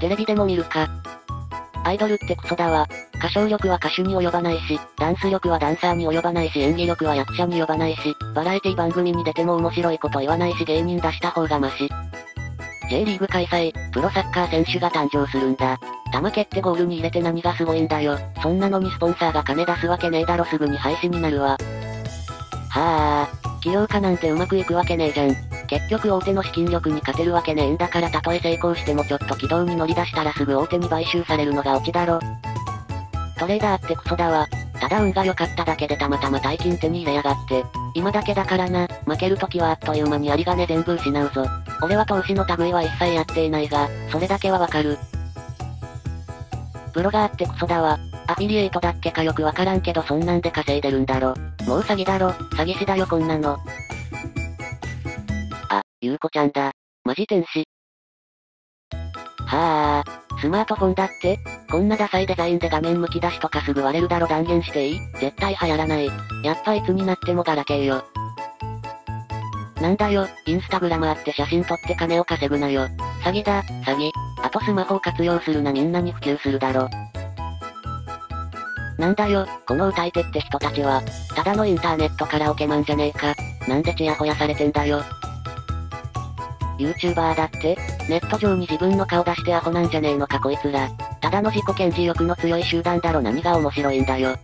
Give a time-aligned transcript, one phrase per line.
[0.00, 0.88] テレビでも見るか。
[1.84, 2.88] アイドルってクソだわ。
[3.14, 11.88] 歌唱力は歌手に及ばないし、ダンス力はダンサーに及ばないし演技力は役者に及ばないし、バラエティ番組に出ても面白いこと言わないし芸人出した方がマシ。
[12.90, 15.78] J リーグ開催、プロサッカー選手が誕生するんだ。
[16.12, 18.18] 球蹴ってゴールに入れて何がすごいんだよ。
[18.42, 21.56] そんなのにスポンサーが金出すわけねえだろすぐに廃止になるわ。
[22.70, 23.28] はあ、
[23.60, 25.55] 起業家なんてうまくいくわけねえじゃん。
[25.66, 32.20] 結局大手の資金力に勝てるわけねえんだからたとえ成功してもちょっと軌道に乗り出したらすぐ大手に買収されるのがオチだろ。
[33.38, 34.46] トレーダーってクソだわ。
[34.80, 37.64] ただ運が良かっただけでたまたま大金手に入れやがって。
[37.94, 41.44] 今だけだからな、負けるときはあっという間に有り金全部失うぞ。
[41.82, 44.98] 俺は投資の類は一切やっていないが、それだけはわかる。
[46.92, 47.98] ブロガーってクソだわ。
[48.26, 51.34] アフィリエイトだっけかよくわからんけどそんなんで稼いでるんだろ。
[51.66, 53.58] もう詐欺だろ、詐欺師だよこんなの。
[56.06, 56.70] ゆうこちゃんだ。
[57.02, 57.64] マジ天使。
[59.44, 61.36] はあ、スマートフォンだって
[61.68, 65.00] こんなダサいデザインで画面むき出しとかすぐ割れるだろ断言していい？
[65.18, 66.06] 絶対流行らない。
[66.44, 68.04] やっぱいつになってもガラケーよ。
[69.80, 72.86] なんだよ、インスタグラムあって写真撮って金を稼ぐなよ。
[73.24, 74.12] 詐欺だ、詐欺。
[74.44, 76.88] あとスマホを活用するなみんなに普及するだろ。
[78.96, 81.02] なんだよ、この歌い手って人たちは、
[81.34, 83.34] ただのインターネットからオケマンじゃねえか。
[83.66, 85.02] なんでチヤホヤされてんだよ。
[86.78, 87.76] YouTuber だって？
[88.08, 90.88] ネット上に自分の顔出してアホなんじゃねえのかこいつら。
[91.20, 94.36] ただの自己顕示欲の強い集団だろ何が面白いんだよ。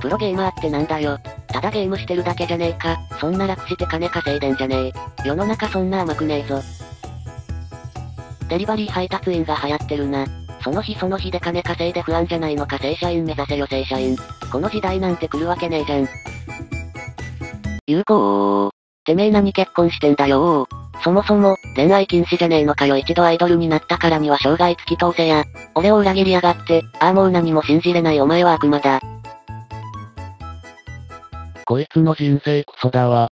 [0.00, 1.18] プロゲーマーってなんだよ。
[1.48, 2.98] ただゲームしてるだけじゃねえか。
[3.20, 4.92] そんな楽して金稼いでんじゃねえ。
[5.26, 6.60] 世の中そんな甘くねえぞ。
[8.48, 10.26] デリバリー配達員が流行ってるな。
[10.64, 14.16] その日その日で金稼いで不安じゃないのか正社員目指せよ正社員。
[14.50, 16.08] この時代なんて来るわけねえじゃん。
[17.86, 18.69] 有効
[19.10, 20.68] てめえ何結婚してんだよ
[21.02, 25.44] そもそも、恋愛禁止じゃねえのかよ一度アイドルになったからには生涯突き通せや。
[25.74, 29.00] 俺を裏切りやがって、ああもう何も信じれないお前は悪魔だ。
[31.64, 33.30] こいつの人生クソだわ。